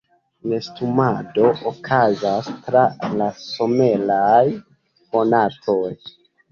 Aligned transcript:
Nestumado 0.51 1.51
okazas 1.73 2.49
tra 2.65 2.87
la 3.21 3.29
someraj 3.45 4.45
monatoj. 5.15 5.89